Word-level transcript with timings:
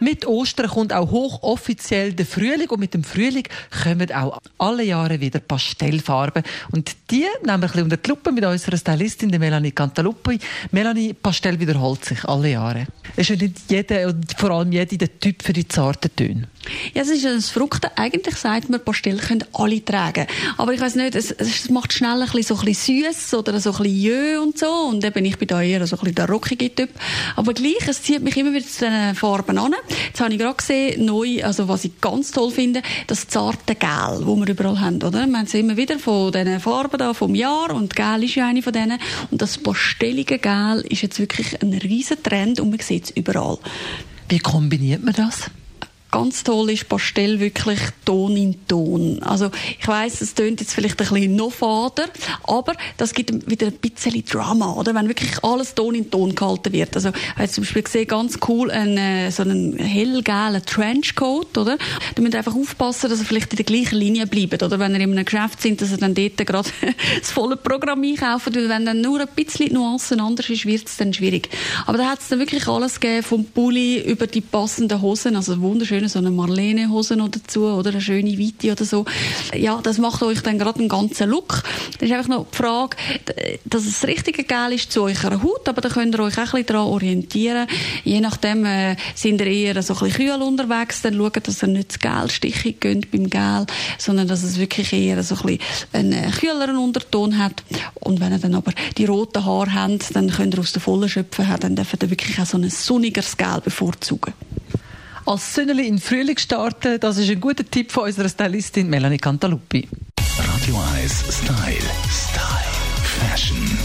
Mit 0.00 0.26
Ostern 0.26 0.68
kommt 0.68 0.92
auch 0.92 1.10
hochoffiziell 1.10 2.14
der 2.14 2.26
Frühling 2.26 2.68
und 2.70 2.80
mit 2.80 2.94
dem 2.94 3.04
Frühling 3.04 3.44
kommen 3.82 4.10
auch 4.12 4.40
alle 4.58 4.82
Jahre 4.82 5.20
wieder 5.20 5.40
Pastellfarben. 5.40 6.42
Und 6.72 6.96
die 7.10 7.26
nehmen 7.44 7.44
wir 7.44 7.52
ein 7.52 7.60
bisschen 7.60 7.82
unter 7.84 7.96
die 7.98 8.08
Lupe 8.08 8.32
mit 8.32 8.44
unserer 8.44 8.76
Stylistin, 8.76 9.30
Melanie 9.30 9.72
Cantaluppi. 9.72 10.38
Melanie, 10.72 11.12
Pastell 11.12 11.60
wiederholt 11.60 12.04
sich 12.04 12.24
alle 12.24 12.50
Jahre. 12.50 12.86
Es 13.16 13.28
ist 13.28 13.40
nicht 13.40 13.56
jeder 13.68 14.08
und 14.08 14.32
vor 14.38 14.50
allem 14.50 14.72
jeder 14.72 14.96
der 14.96 15.18
Typ 15.18 15.42
für 15.42 15.52
die 15.52 15.68
zarten 15.68 16.10
Töne. 16.16 16.48
Ja, 16.94 17.02
es 17.02 17.08
ist 17.08 17.26
ein 17.26 17.40
Frucht. 17.40 17.86
Eigentlich 17.96 18.36
sagt 18.36 18.68
man, 18.70 18.84
Pastell 18.84 19.18
können 19.18 19.44
alle 19.52 19.84
tragen. 19.84 20.26
Aber 20.56 20.72
ich 20.72 20.80
weiß 20.80 20.94
nicht, 20.96 21.14
es, 21.14 21.30
es, 21.30 21.70
macht 21.70 21.92
schnell 21.92 22.20
ein 22.22 22.28
bisschen 22.28 22.42
so 22.42 22.58
ein 22.58 22.64
bisschen 22.66 23.04
süß 23.12 23.34
oder 23.34 23.58
so 23.60 23.72
ein 23.72 23.78
bisschen 23.78 23.96
jö 23.96 24.40
und 24.40 24.58
so. 24.58 24.88
Und 24.90 25.04
eben, 25.04 25.24
ich 25.24 25.38
bin 25.38 25.48
da 25.48 25.62
eher 25.62 25.86
so 25.86 25.96
ein 25.96 26.00
bisschen 26.00 26.14
der 26.16 26.28
rockige 26.28 26.74
Typ. 26.74 26.90
Aber 27.36 27.54
gleich, 27.54 27.86
es 27.88 28.02
zieht 28.02 28.22
mich 28.22 28.36
immer 28.36 28.52
wieder 28.52 28.66
zu 28.66 28.84
diesen 28.84 29.14
Farben 29.14 29.58
an. 29.58 29.74
Jetzt 30.08 30.20
habe 30.20 30.32
ich 30.32 30.38
gerade 30.38 30.56
gesehen, 30.56 31.04
neu, 31.04 31.42
also 31.42 31.68
was 31.68 31.84
ich 31.84 32.00
ganz 32.00 32.30
toll 32.30 32.50
finde, 32.50 32.82
das 33.06 33.28
zarte 33.28 33.74
Gel, 33.74 33.88
das 33.88 34.26
wir 34.26 34.48
überall 34.48 34.80
haben, 34.80 34.96
oder? 34.96 35.26
Wir 35.26 35.38
haben 35.38 35.46
immer 35.46 35.76
wieder 35.76 35.98
von 35.98 36.32
diesen 36.32 36.60
Farben 36.60 36.98
da 36.98 37.14
vom 37.14 37.34
Jahr 37.34 37.74
und 37.74 37.94
Gel 37.94 38.24
ist 38.24 38.34
ja 38.34 38.46
eine 38.46 38.62
von 38.62 38.72
denen. 38.72 38.98
Und 39.30 39.42
das 39.42 39.58
pastellige 39.58 40.38
Gel 40.38 40.84
ist 40.88 41.02
jetzt 41.02 41.18
wirklich 41.18 41.60
ein 41.62 41.74
riesen 41.74 42.22
Trend 42.22 42.60
und 42.60 42.70
man 42.70 42.80
sieht 42.80 43.04
es 43.04 43.10
überall. 43.10 43.58
Wie 44.28 44.38
kombiniert 44.38 45.02
man 45.02 45.14
das? 45.14 45.50
Ganz 46.20 46.44
toll 46.44 46.70
ist 46.70 46.86
Pastell 46.86 47.40
wirklich 47.40 47.78
Ton 48.04 48.36
in 48.36 48.66
Ton. 48.66 49.22
Also 49.22 49.50
ich 49.78 49.88
weiß, 49.88 50.20
es 50.20 50.34
tönt 50.34 50.60
jetzt 50.60 50.74
vielleicht 50.74 51.00
ein 51.00 51.08
bisschen 51.08 51.34
noch 51.34 51.50
fader, 51.50 52.08
aber 52.42 52.74
das 52.98 53.14
gibt 53.14 53.50
wieder 53.50 53.68
ein 53.68 53.72
bisschen 53.72 54.22
Drama, 54.26 54.74
oder? 54.74 54.94
Wenn 54.94 55.08
wirklich 55.08 55.42
alles 55.42 55.74
Ton 55.74 55.94
in 55.94 56.10
Ton 56.10 56.34
gehalten 56.34 56.74
wird. 56.74 56.94
Also 56.94 57.08
ich 57.08 57.36
habe 57.36 57.48
zum 57.48 57.64
Beispiel 57.64 57.82
gesehen, 57.82 58.06
ganz 58.06 58.38
cool, 58.48 58.70
einen, 58.70 58.98
äh, 58.98 59.30
so 59.30 59.44
einen 59.44 59.78
hellgelben 59.78 60.62
Trenchcoat, 60.66 61.56
oder? 61.56 61.78
Da 62.14 62.22
müsst 62.22 62.34
einfach 62.34 62.54
aufpassen, 62.54 63.08
dass 63.08 63.20
er 63.20 63.24
vielleicht 63.24 63.52
in 63.52 63.56
der 63.56 63.64
gleichen 63.64 63.96
Linie 63.96 64.26
bleibt, 64.26 64.62
oder? 64.62 64.78
Wenn 64.78 64.94
ihr 64.94 65.00
in 65.00 65.12
einem 65.12 65.24
Geschäft 65.24 65.62
sind, 65.62 65.80
dass 65.80 65.90
ihr 65.90 65.96
dann 65.96 66.14
dort 66.14 66.36
gerade 66.36 66.68
das 67.18 67.30
volle 67.30 67.56
Programm 67.56 68.02
einkaufen, 68.02 68.54
weil 68.54 68.68
wenn 68.68 68.84
dann 68.84 69.00
nur 69.00 69.20
ein 69.20 69.28
bisschen 69.34 69.72
Nuancen 69.72 70.20
anders 70.20 70.50
ist, 70.50 70.66
wird 70.66 70.86
es 70.86 70.98
dann 70.98 71.14
schwierig. 71.14 71.48
Aber 71.86 71.96
da 71.96 72.10
hat 72.10 72.20
es 72.20 72.28
dann 72.28 72.40
wirklich 72.40 72.68
alles 72.68 73.00
gegeben, 73.00 73.22
vom 73.22 73.44
Pulli 73.46 74.02
über 74.02 74.26
die 74.26 74.42
passenden 74.42 75.00
Hosen, 75.00 75.34
also 75.34 75.58
wunderschön 75.62 76.00
schön 76.00 76.09
so 76.10 76.18
eine 76.18 76.30
Marlene-Hose 76.30 77.16
noch 77.16 77.28
dazu 77.28 77.64
oder 77.64 77.90
eine 77.90 78.00
schöne 78.00 78.38
Weite 78.38 78.72
oder 78.72 78.84
so. 78.84 79.04
Ja, 79.54 79.80
das 79.82 79.98
macht 79.98 80.22
euch 80.22 80.42
dann 80.42 80.58
gerade 80.58 80.80
einen 80.80 80.88
ganzen 80.88 81.30
Look. 81.30 81.62
Das 81.98 82.08
ist 82.08 82.14
einfach 82.14 82.28
noch 82.28 82.46
die 82.50 82.56
Frage, 82.56 82.96
dass 83.64 83.86
es 83.86 84.00
das 84.00 84.08
richtige 84.08 84.44
Gel 84.44 84.72
ist 84.74 84.92
zu 84.92 85.02
eurer 85.02 85.42
Haut, 85.42 85.68
aber 85.68 85.80
da 85.80 85.88
könnt 85.88 86.14
ihr 86.14 86.20
euch 86.20 86.34
auch 86.34 86.38
ein 86.38 86.44
bisschen 86.44 86.66
daran 86.66 86.86
orientieren. 86.88 87.66
Je 88.04 88.20
nachdem 88.20 88.64
äh, 88.64 88.96
sind 89.14 89.40
ihr 89.40 89.46
eher 89.46 89.82
so 89.82 89.94
ein 89.94 90.00
bisschen 90.00 90.26
kühl 90.26 90.42
unterwegs, 90.42 91.02
dann 91.02 91.14
schaut, 91.14 91.46
dass 91.46 91.62
ihr 91.62 91.68
nicht 91.68 91.90
das 91.90 91.98
Gel 91.98 92.30
stichig 92.30 92.80
geht 92.80 93.10
beim 93.10 93.30
Gel, 93.30 93.66
sondern 93.98 94.28
dass 94.28 94.42
es 94.42 94.58
wirklich 94.58 94.92
eher 94.92 95.22
so 95.22 95.36
ein 95.36 95.42
bisschen 95.42 95.60
einen 95.92 96.12
äh, 96.12 96.30
kühleren 96.30 96.76
Unterton 96.76 97.38
hat. 97.38 97.62
Und 97.94 98.20
wenn 98.20 98.32
ihr 98.32 98.38
dann 98.38 98.54
aber 98.54 98.72
die 98.98 99.04
roten 99.04 99.44
Haare 99.44 99.72
habt, 99.72 100.14
dann 100.14 100.30
könnt 100.30 100.54
ihr 100.54 100.60
aus 100.60 100.72
der 100.72 100.82
vollen 100.82 101.08
schöpfen, 101.08 101.46
dann 101.60 101.76
dürft 101.76 102.02
ihr 102.02 102.10
wirklich 102.10 102.38
auch 102.40 102.46
so 102.46 102.56
ein 102.56 102.68
sonnigeres 102.68 103.36
Gel 103.36 103.60
bevorzugen 103.62 104.32
als 105.30 105.54
Sönneli 105.54 105.86
in 105.86 105.98
Frühling 106.00 106.36
starten, 106.36 106.98
das 106.98 107.16
ist 107.16 107.30
ein 107.30 107.40
guter 107.40 107.64
Tipp 107.64 107.92
von 107.92 108.04
unserer 108.04 108.28
Stylistin 108.28 108.90
Melanie 108.90 109.16
Cantaluppi. 109.16 109.88
Radio 110.36 110.76
1 111.00 111.24
Style. 111.30 111.76
Style. 112.10 112.50
Fashion. 113.04 113.78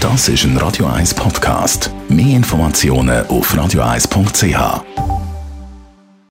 Das 0.00 0.28
ist 0.28 0.44
ein 0.44 0.56
Radio 0.56 0.86
1 0.86 1.14
Podcast. 1.14 1.92
Mehr 2.08 2.36
Informationen 2.36 3.24
auf 3.28 3.54
radio1.ch. 3.54 5.19